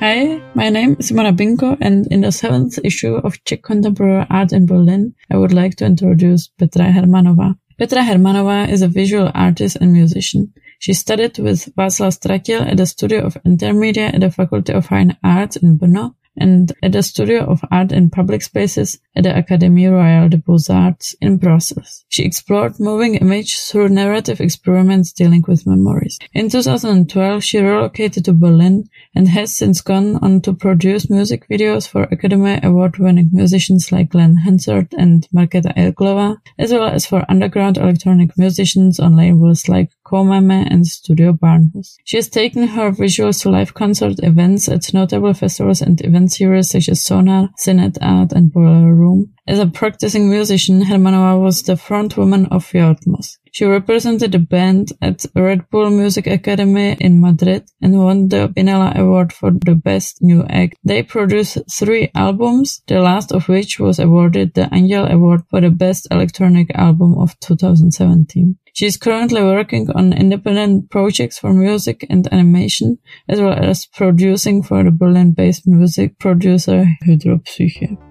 [0.00, 4.50] Hi, my name is Simona Binko, and in the seventh issue of Czech Contemporary Art
[4.50, 7.54] in Berlin, I would like to introduce Petra Hermanova.
[7.78, 10.54] Petra Hermanova is a visual artist and musician.
[10.78, 15.18] She studied with Václav Stratil at the Studio of Intermedia at the Faculty of Fine
[15.22, 19.90] Arts in Brno and at the Studio of Art in Public Spaces at the Académie
[19.90, 22.04] Royale des Beaux-Arts in Brussels.
[22.08, 26.18] She explored moving image through narrative experiments dealing with memories.
[26.32, 31.88] In 2012, she relocated to Berlin and has since gone on to produce music videos
[31.88, 37.76] for Academy Award-winning musicians like Glen Hansard and Markéta Irglová, as well as for underground
[37.76, 41.94] electronic musicians on labels like Comeme and Studio Barnhus.
[42.04, 46.70] She has taken her visuals to live concert events at notable festivals and event series
[46.70, 49.32] such as Sonar, Cinet Art, and Boiler Room.
[49.46, 53.38] As a practicing musician, Hermanova was the frontwoman of Yotmos.
[53.52, 58.96] She represented the band at Red Bull Music Academy in Madrid and won the Vinyla
[58.96, 60.76] Award for the Best New Act.
[60.84, 65.70] They produced three albums, the last of which was awarded the Angel Award for the
[65.70, 68.56] Best Electronic Album of 2017.
[68.72, 72.98] She is currently working on independent projects for music and animation,
[73.28, 78.09] as well as producing for the Berlin-based music producer Hydropsyche.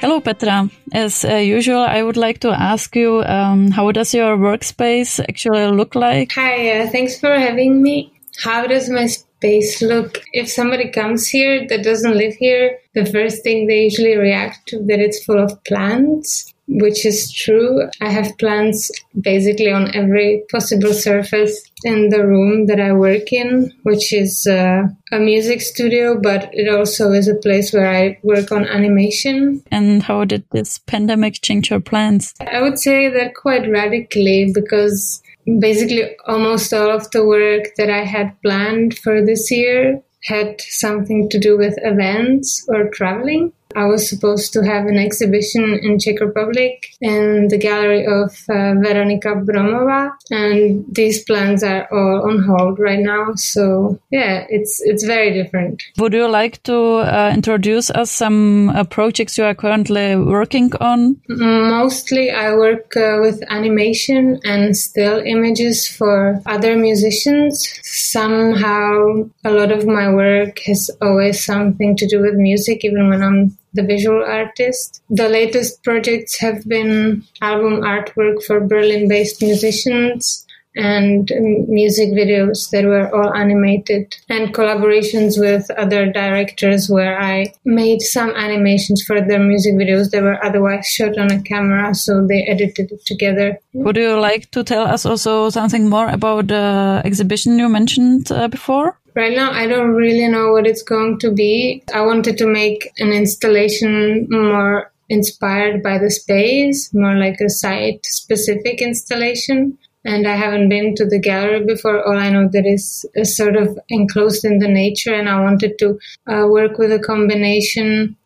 [0.00, 0.70] Hello, Petra.
[0.92, 5.66] As uh, usual, I would like to ask you, um, how does your workspace actually
[5.66, 6.30] look like?
[6.32, 8.12] Hi, uh, thanks for having me.
[8.38, 10.22] How does my space look?
[10.32, 14.78] If somebody comes here that doesn't live here, the first thing they usually react to
[14.84, 17.88] that it's full of plants which is true.
[18.00, 23.72] I have plants basically on every possible surface in the room that I work in,
[23.82, 28.52] which is uh, a music studio, but it also is a place where I work
[28.52, 29.62] on animation.
[29.70, 32.34] And how did this pandemic change your plans?
[32.40, 35.22] I would say that quite radically because
[35.58, 41.28] basically almost all of the work that I had planned for this year had something
[41.30, 43.52] to do with events or traveling.
[43.76, 48.74] I was supposed to have an exhibition in Czech Republic in the gallery of uh,
[48.80, 53.34] Veronika Bromova, and these plans are all on hold right now.
[53.34, 55.82] So yeah, it's it's very different.
[55.98, 61.20] Would you like to uh, introduce us some uh, projects you are currently working on?
[61.28, 67.68] Mostly, I work uh, with animation and still images for other musicians.
[67.82, 73.22] Somehow, a lot of my work has always something to do with music, even when
[73.22, 75.02] I'm the visual artist.
[75.08, 80.44] The latest projects have been album artwork for Berlin based musicians
[80.78, 81.30] and
[81.68, 88.30] music videos that were all animated and collaborations with other directors where I made some
[88.30, 92.92] animations for their music videos that were otherwise shot on a camera so they edited
[92.92, 93.58] it together.
[93.72, 98.48] Would you like to tell us also something more about the exhibition you mentioned uh,
[98.48, 98.97] before?
[99.18, 101.82] Right now, I don't really know what it's going to be.
[101.92, 108.06] I wanted to make an installation more inspired by the space, more like a site
[108.06, 109.76] specific installation.
[110.04, 112.00] And I haven't been to the gallery before.
[112.06, 115.80] All I know that is, is sort of enclosed in the nature, and I wanted
[115.80, 115.98] to
[116.28, 118.16] uh, work with a combination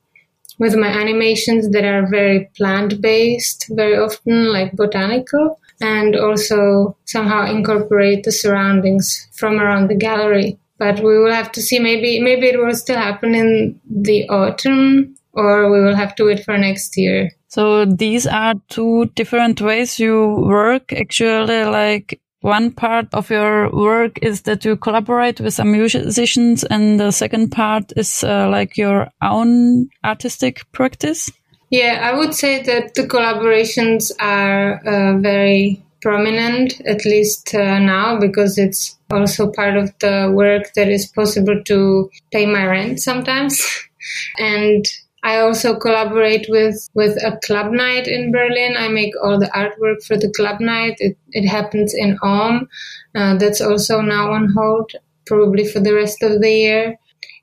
[0.59, 7.51] with my animations that are very plant based, very often like botanical, and also somehow
[7.51, 11.78] incorporate the surroundings from around the gallery but we will have to see.
[11.78, 16.44] Maybe maybe it will still happen in the autumn, or we will have to wait
[16.44, 17.31] for next year.
[17.47, 20.93] So these are two different ways you work.
[20.93, 26.99] Actually, like one part of your work is that you collaborate with some musicians, and
[26.99, 31.31] the second part is uh, like your own artistic practice.
[31.70, 38.19] Yeah, I would say that the collaborations are uh, very prominent, at least uh, now,
[38.19, 43.65] because it's also part of the work that is possible to pay my rent sometimes.
[44.39, 44.85] and
[45.23, 48.75] I also collaborate with, with a club night in Berlin.
[48.77, 50.97] I make all the artwork for the club night.
[50.99, 52.69] It, it happens in Ulm.
[53.15, 54.91] Uh, that's also now on hold,
[55.26, 56.97] probably for the rest of the year.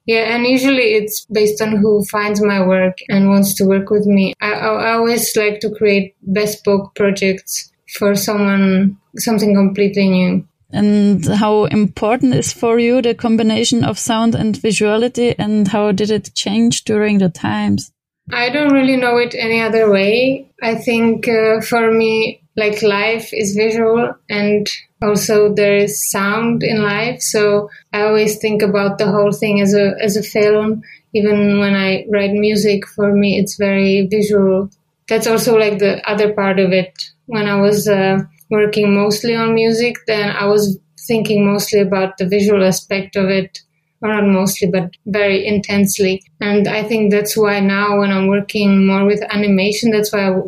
[0.05, 4.07] Yeah, and usually it's based on who finds my work and wants to work with
[4.07, 4.33] me.
[4.41, 10.45] I, I always like to create bespoke projects for someone, something completely new.
[10.71, 16.11] And how important is for you the combination of sound and visuality and how did
[16.11, 17.91] it change during the times?
[18.31, 20.51] I don't really know it any other way.
[20.61, 24.69] I think uh, for me, like life is visual and
[25.01, 27.21] also there is sound in life.
[27.21, 30.83] So I always think about the whole thing as a, as a film.
[31.15, 34.69] Even when I write music, for me, it's very visual.
[35.07, 36.93] That's also like the other part of it.
[37.29, 38.19] When I was uh,
[38.51, 43.59] working mostly on music, then I was thinking mostly about the visual aspect of it
[44.01, 46.23] or not mostly, but very intensely.
[46.41, 50.41] And I think that's why now when I'm working more with animation, that's why I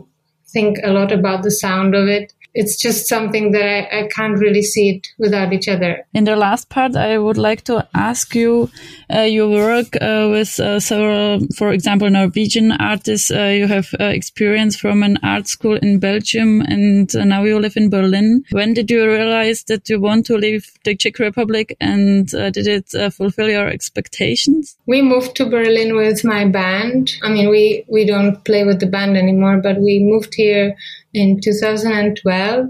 [0.48, 4.38] think a lot about the sound of it it's just something that I, I can't
[4.38, 6.06] really see it without each other.
[6.13, 8.69] In the last part, I would like to ask you,
[9.13, 13.31] uh, you work uh, with uh, several, for example, Norwegian artists.
[13.31, 17.59] Uh, you have uh, experience from an art school in Belgium and uh, now you
[17.59, 18.44] live in Berlin.
[18.51, 23.13] When did you realize that you want to leave the Czech Republic and did it
[23.13, 24.77] fulfill your expectations?
[24.86, 27.13] We moved to Berlin with my band.
[27.24, 30.75] I mean, we, we don't play with the band anymore, but we moved here
[31.13, 32.69] in 2012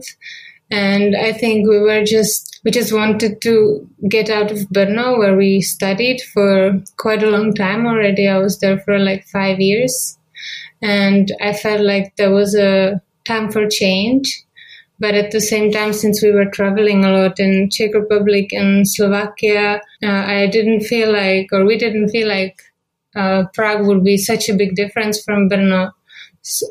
[0.72, 5.36] and i think we were just we just wanted to get out of brno where
[5.36, 8.28] we studied for quite a long time already.
[8.28, 10.18] I was there for like five years.
[10.82, 14.44] And i felt like there was a time for change.
[15.00, 18.88] But at the same time since we were traveling a lot in czech republic and
[18.88, 22.62] slovakia uh, i didn't feel like or we didn't feel like
[23.16, 25.92] uh, prague would be such a big difference from brno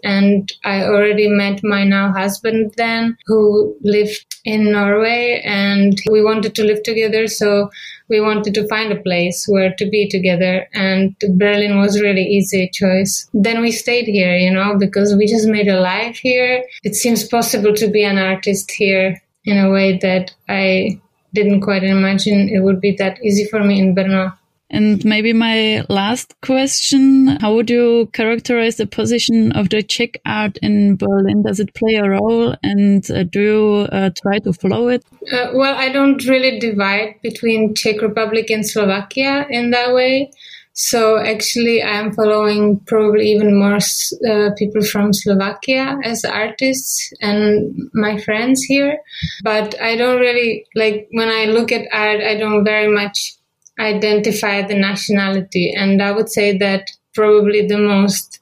[0.02, 6.54] and I already met my now husband then who lived in Norway and we wanted
[6.56, 7.70] to live together so
[8.08, 12.68] we wanted to find a place where to be together and Berlin was really easy
[12.72, 13.28] choice.
[13.32, 16.64] Then we stayed here, you know, because we just made a life here.
[16.82, 21.00] It seems possible to be an artist here in a way that I
[21.32, 24.36] didn't quite imagine it would be that easy for me in Brno.
[24.70, 30.58] And maybe my last question, how would you characterize the position of the Czech art
[30.62, 31.42] in Berlin?
[31.42, 35.04] Does it play a role and uh, do you uh, try to follow it?
[35.32, 40.30] Uh, well, I don't really divide between Czech Republic and Slovakia in that way.
[40.72, 48.18] So actually, I'm following probably even more uh, people from Slovakia as artists and my
[48.18, 48.98] friends here.
[49.42, 53.34] But I don't really like when I look at art, I don't very much
[53.80, 55.72] identify the nationality.
[55.76, 58.38] And I would say that probably the most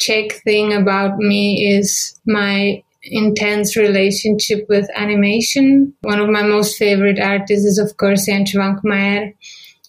[0.00, 5.94] Czech thing about me is my intense relationship with animation.
[6.02, 9.34] One of my most favorite artists is, of course, Jan Švankmajer,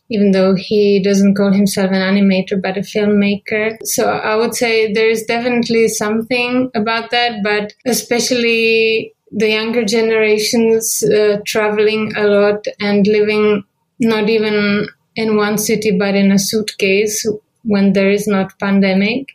[0.09, 3.77] even though he doesn't call himself an animator but a filmmaker.
[3.83, 11.39] So I would say there's definitely something about that, but especially the younger generations uh,
[11.45, 13.63] traveling a lot and living
[13.99, 17.25] not even in one city but in a suitcase
[17.63, 19.29] when there is not pandemic.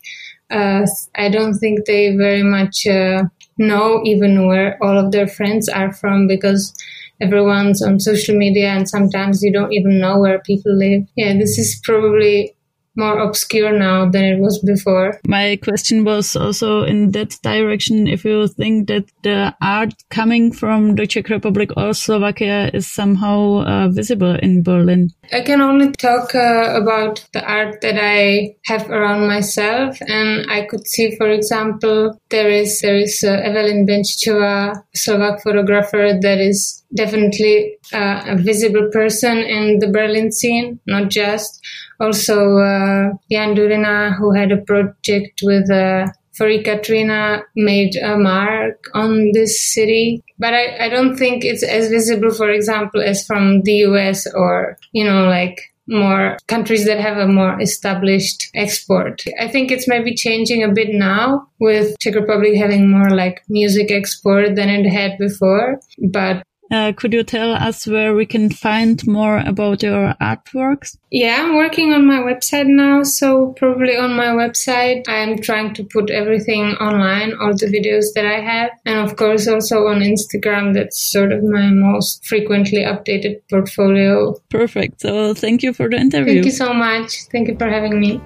[0.51, 0.85] Uh,
[1.15, 3.23] i don't think they very much uh,
[3.59, 6.75] know even where all of their friends are from because
[7.21, 11.05] everyone's on social media and sometimes you don't even know where people live.
[11.17, 12.55] Yeah this is probably
[12.97, 15.21] more obscure now than it was before.
[15.27, 18.07] My question was also in that direction.
[18.07, 23.63] If you think that the art coming from the Czech Republic or Slovakia is somehow
[23.63, 25.11] uh, visible in Berlin.
[25.33, 30.67] I can only talk uh, about the art that I have around myself, and I
[30.67, 36.80] could see, for example, there is there is uh, Evelyn Benčičová, Slovak photographer that is
[36.95, 41.61] definitely uh, a visible person in the Berlin scene, not just
[42.01, 48.83] also uh, Jan Durina, who had a project with uh, Furry Katrina, made a mark
[48.95, 50.23] on this city.
[50.39, 54.79] But I, I don't think it's as visible, for example, as from the US or,
[54.93, 59.23] you know, like more countries that have a more established export.
[59.41, 63.91] I think it's maybe changing a bit now with Czech Republic having more like music
[63.91, 65.81] export than it had before.
[65.99, 70.97] But uh, could you tell us where we can find more about your artworks?
[71.11, 73.03] Yeah, I'm working on my website now.
[73.03, 78.27] So probably on my website, I'm trying to put everything online, all the videos that
[78.27, 78.71] I have.
[78.87, 84.35] And of course, also on Instagram, that's sort of my most frequently updated portfolio.
[84.51, 85.01] Perfect.
[85.01, 86.35] So thank you for the interview.
[86.35, 87.25] Thank you so much.
[87.33, 88.21] Thank you for having me.